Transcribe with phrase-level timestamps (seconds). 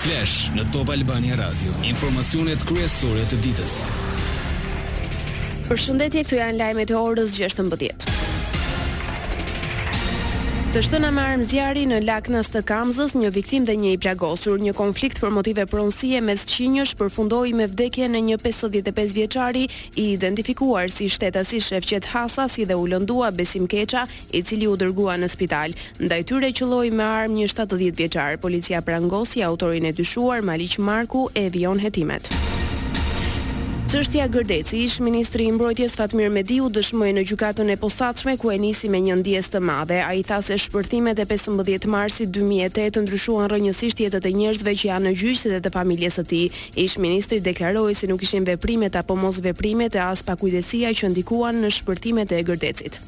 [0.00, 3.74] Flash në Top Albania Radio, informacionet kryesore të ditës.
[5.68, 8.09] Përshëndetje, këtu janë lajmet e orës 16:00.
[10.70, 14.60] Të shtëna me armë zjari në laknës të Kamzës, një viktim dhe një i plagosur,
[14.62, 19.64] një konflikt për motive pronsie mes qinjësh përfundoi me vdekje në një 55 vjeçari
[19.98, 24.78] i identifikuar si shtetasi Shefqet Hasa si dhe u lëndua Besim Keqa, i cili u
[24.78, 25.74] dërgua në spital.
[25.98, 28.38] Ndaj tyre qëlloi me armë një 70 vjeçar.
[28.38, 32.30] Policia prangosi autorin e dyshuar Maliq Marku e vion hetimet.
[33.90, 38.58] Çështja Gërdeci, ish ministri i Mbrojtjes Fatmir Mediu dëshmoi në gjykatën e posaçme ku e
[38.62, 39.96] nisi me një ndjesë të madhe.
[40.06, 44.92] Ai tha se shpërthimet e 15 marsit 2008 të ndryshuan rrënjësisht jetën e njerëzve që
[44.92, 46.46] janë në gjyqse dhe të familjes së tij.
[46.86, 51.10] Ish ministri deklaroi se nuk ishin veprimet apo mos veprimet e as pa kujdesia që
[51.16, 53.02] ndikuan në shpërthimet e Gërdecit.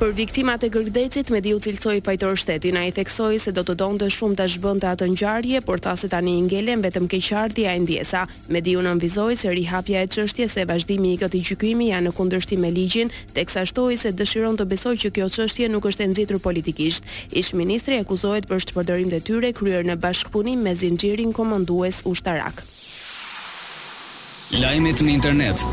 [0.00, 3.60] Për viktimat e gërgdecit, me di u cilcoj pajtor shtetin, a i theksoj se do
[3.68, 4.46] të të shumë të
[4.80, 8.22] të atë njarje, por tha se tani ingelen vetëm keqardi a ndjesa.
[8.48, 12.12] Me di u nënvizoj se rihapja e qështje se vazhdimi i këti gjykimi janë në
[12.16, 16.02] kundërshti me ligjin, te sa shtoj se dëshiron të besoj që kjo qështje nuk është
[16.02, 17.04] e nëzitur politikisht.
[17.36, 22.64] Ish ministri akuzohet për shtë përdërim dhe tyre kryer në bashkëpunim me zinxhirin komandues ushtarak.
[24.64, 25.66] Lajmet në internet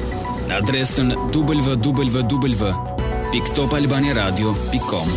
[0.52, 2.97] në adresën www.lajmet.com
[3.42, 5.08] www.topalbaniradio.com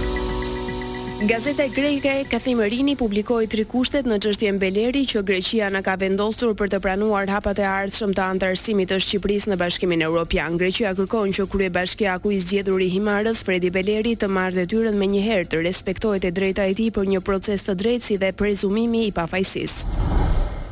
[1.27, 6.55] Gazeta Greke, Kathim Rini, publikoj tri kushtet në çështjen Beleri që Greqia në ka vendosur
[6.57, 10.57] për të pranuar hapat e ardhë shumë të antarësimit të Shqipëris në bashkimin e Europian.
[10.61, 14.67] Greqia kërkon që kërë e bashkja i zgjedhur i himarës, Fredi Beleri të marrë dhe
[14.73, 18.19] tyren me njëherë të respektohet e drejta e ti për një proces të drejtë si
[18.25, 19.83] dhe prezumimi i pafajsis.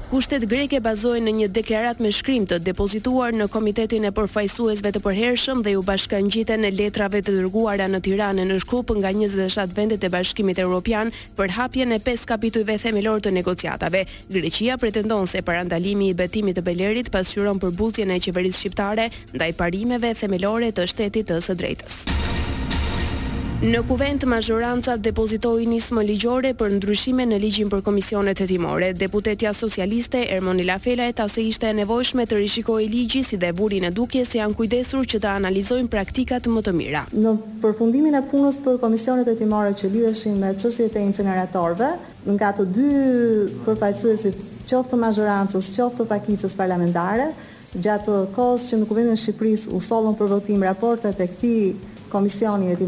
[0.09, 5.03] Kushtet greke bazojnë në një deklarat me shkrim të depozituar në Komitetin e Përfajsuesve të
[5.05, 6.31] përhershëm dhe ju bashkan
[6.63, 11.13] në letrave të dërguara në Tiranë në shkrup nga 27 vendet e bashkimit e Europian
[11.37, 14.07] për hapje në 5 kapituive themelor të negociatave.
[14.31, 19.11] Greqia pretendon se për andalimi i betimit të belerit pasyron për buzjene e qeverit shqiptare
[19.37, 21.99] ndaj parimeve themelore të shtetit të së drejtës.
[23.59, 28.93] Në kuvent majoranca depozitoi nismë ligjore për ndryshime në ligjin për komisionet hetimore.
[28.95, 33.49] Deputetja socialiste Ermoni Lafela e ta se ishte e nevojshme të rishikoj ligji si dhe
[33.59, 37.01] burin e duke se janë kujdesur që të analizojnë praktikat më të mira.
[37.11, 37.33] Në
[37.65, 41.89] përfundimin e punës për komisionet hetimore që lidheshin me qështjet e inceneratorve,
[42.37, 42.91] nga të dy
[43.67, 44.39] përfajtësuesit
[44.71, 47.33] qoftë mazhorancës, qoftë pakicës parlamentare,
[47.75, 51.57] gjatë kohës që në kuventin Shqipëris u solon për votim raportet e këti
[52.15, 52.79] komisioni e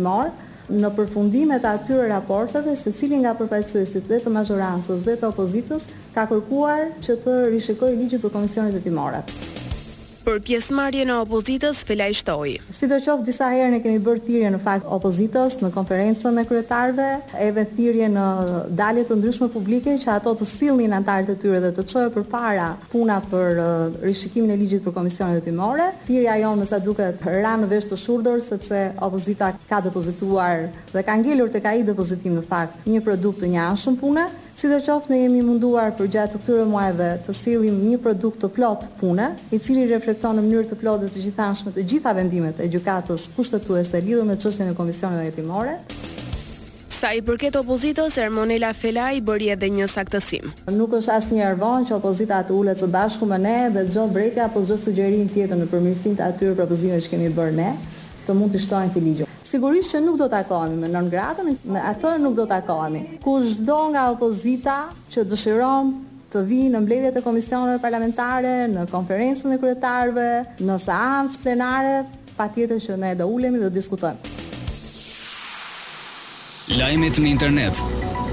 [0.71, 6.29] në përfundimet atyre raporteve se cilin nga përfajtësuesit dhe të mazhorancës dhe të opozitës ka
[6.31, 9.41] kërkuar që të rishikoj ligjit për komisionit e timorat
[10.25, 12.55] për pjesëmarrje në opozitës Felaj Shtoi.
[12.77, 17.07] Sidoqoftë disa herë ne kemi bërë thirrje në fakt opozitës në konferencën e kryetarëve,
[17.47, 18.25] edhe thirrje në
[18.81, 22.69] dalje të ndryshme publike që ato të sillnin antarët e tyre dhe të çojë përpara
[22.93, 25.91] puna për uh, rishikimin e ligjit për komisionet timore.
[26.09, 31.17] Thirrja jonë sa duket ra në vesh të shurdhur sepse opozita ka depozituar dhe ka
[31.23, 34.29] ngelur tek ai depozitim në fakt një produkt të njashëm pune
[34.61, 38.43] Si do qofë ne jemi munduar për gjatë të këtyre muajve të silim një produkt
[38.43, 42.11] të plot pune, i cili reflekton në mënyrë të plot dhe të gjithanshme të gjitha
[42.19, 45.79] vendimet e gjukatës kushtetuese lidhur me qështjën e komisionet e jetimore,
[47.01, 50.51] Sa i përket opozitës, Ermonela Felaj bëri edhe një saktësim.
[50.77, 54.05] Nuk është asë një ervon që opozita të ullet së bashku me ne dhe gjo
[54.13, 57.71] breka apo gjo sugjerim tjetër në përmirësim të atyre propozime që kemi bërë ne
[58.27, 59.27] të mund të shtojnë të ligjë.
[59.51, 63.03] Sigurisht që nuk do të takohemi me nën gratën, me atë nuk do të takohemi.
[63.25, 64.77] Kushdo nga opozita
[65.11, 65.87] që dëshiron
[66.31, 70.29] të vi në mbledhjet e komisionër parlamentare, në konferencën e kryetarëve,
[70.63, 71.97] në saans plenare,
[72.37, 74.21] pa tjetër që ne do ulemi dhe diskutojmë.
[76.79, 77.77] Lajmet në internet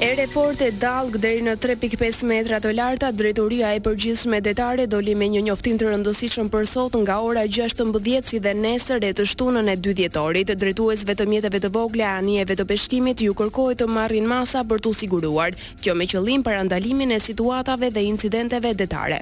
[0.01, 5.27] E reforte dalg deri në 3.5 metra të larta, drejtoria e përgjithshme detare doli me
[5.29, 9.69] një njoftim të rëndësishëm për sot nga ora 16 si dhe nesër e të shtunën
[9.69, 10.55] e 2 dhjetorit.
[10.63, 14.95] Drejtuesve të mjeteve të vogla anijeve të peshkimit ju kërkohet të marrin masa për të
[15.03, 15.53] siguruar.
[15.85, 19.21] Kjo me qëllim për andalimin e situatave dhe incidenteve detare.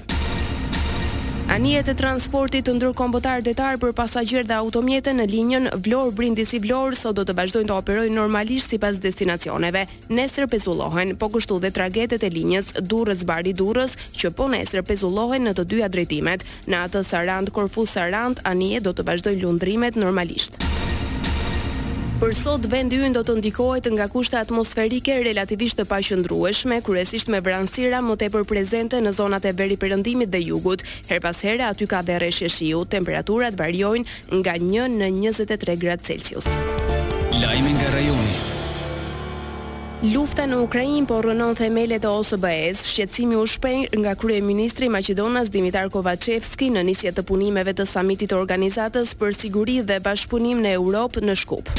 [1.50, 7.00] Anijet e transportit të ndërkombëtar detar për pasagjer dhe automjete në linjën Vlorë Brindisi Vlorë
[7.00, 9.88] sot do të vazhdojnë të operojnë normalisht sipas destinacioneve.
[10.14, 15.50] Nesër pezullohen, po kështu dhe tragetet e linjës Durrës Bari Durrës që po nesër pezullohen
[15.50, 16.46] në të dyja drejtimet.
[16.70, 20.69] Në atë Sarand Korfu Sarand anijet do të vazhdojnë lundrimet normalisht.
[22.20, 27.40] Për sot vendi ynë do të ndikohet nga kushte atmosferike relativisht të paqëndrueshme, kryesisht me
[27.46, 30.84] vranësira më tepër prezente në zonat e veriperëndimit dhe jugut.
[31.08, 36.10] Her pas here aty ka dhe rreshje shiu, temperaturat variojnë nga 1 në 23 gradë
[36.10, 36.50] Celsius.
[37.40, 38.36] Lajmi nga rajoni.
[40.12, 42.84] Lufta në Ukrainë po rënon themelet e OSBE-s.
[42.88, 48.32] Shqetësimi u shpreh nga kryeministri i Maqedonas Dimitar Kovacevski në nisje të punimeve të samitit
[48.34, 51.76] të organizatës për siguri dhe bashkëpunim në Europë në Shkup.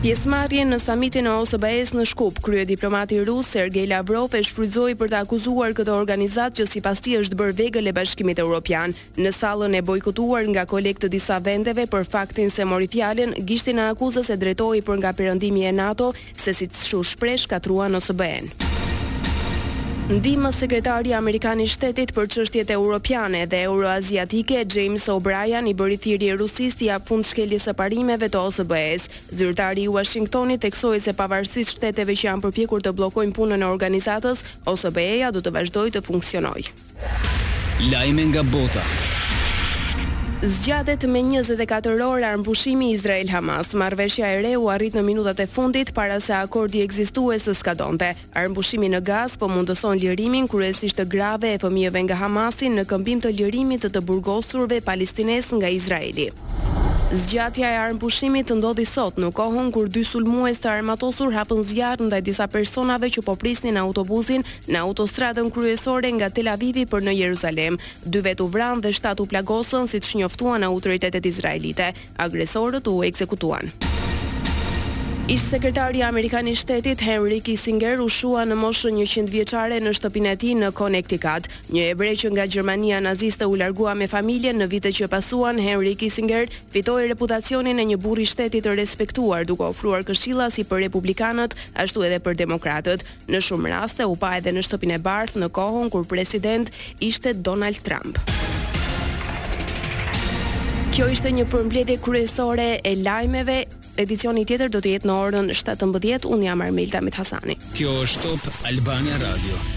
[0.00, 5.10] Pjesëmarrje në samitin e OSBE-s në Shkup, krye diplomati rus Sergei Lavrov e shfrytëzoi për
[5.12, 9.76] të akuzuar këtë organizatë që sipas tij është bërë vegël e Bashkimit Evropian, në sallën
[9.76, 14.32] e bojkotuar nga koleg të disa vendeve për faktin se mori fjalën gishtin e akuzës
[14.32, 18.69] e drejtohej për nga perëndimi i NATO se siç shoh shpresh katruan OSBE-n.
[20.10, 26.34] Ndimës sekretari amerikan i shtetit për çështjet europiane dhe euroaziatike James O'Brien i bëri thirrje
[26.40, 29.06] Rusisë të jap fund shkeljes së parimeve të OSBE-s.
[29.30, 34.42] Zyrtari i Washingtonit theksoi se pavarësisht shteteve që janë përpjekur të bllokojnë punën e organizatës,
[34.74, 36.74] OSBE-ja do të vazhdojë të funksionojë.
[37.94, 38.82] Lajme nga bota.
[40.40, 43.74] Zgjatet me 24 orë armbushimi Izrael Hamas.
[43.76, 48.14] Marrveshja e re u arrit në minutat e fundit para se akordi ekzistues të skadonte.
[48.40, 53.20] Armbushimi në Gaz po mundëson lirimin kryesisht të grave e fëmijëve nga Hamasi në këmbim
[53.20, 56.30] të lirimit të të burgosurve palestinesë nga Izraeli.
[57.10, 62.04] Zgjatja e armëpushimit të ndodhi sot në kohën kur dy sulmues të armatosur hapën zjarr
[62.06, 67.16] ndaj disa personave që po prisnin autobusin në autostradën kryesore nga Tel Avivi për në
[67.18, 67.80] Jeruzalem.
[68.06, 71.90] Dy vetë u vranë dhe shtatë u plagosën siç njoftuan autoritetet izraelite.
[72.14, 73.74] Agresorët u ekzekutuan.
[75.30, 80.26] Ishtë sekretari Amerikan i shtetit Henry Kissinger u shua në moshën 100 vjeqare në shtëpin
[80.26, 81.44] e ti në Connecticut.
[81.70, 85.92] Një ebre që nga Gjermania naziste u largua me familje në vite që pasuan, Henry
[85.94, 91.54] Kissinger fitoi reputacionin e një burri shtetit të respektuar duke ofruar këshilla si për republikanët,
[91.78, 93.06] ashtu edhe për demokratët.
[93.30, 97.36] Në shumë raste u pa edhe në shtëpin e Barth në kohën kur president ishte
[97.38, 98.18] Donald Trump.
[100.90, 103.62] Kjo ishte një përmbledhje kryesore e lajmeve
[104.00, 106.28] Edicioni tjetër do të jetë në orën 17.
[106.32, 107.58] Unë jam Armelta Mithasani.
[107.76, 109.60] Kjo është Top Albania Radio.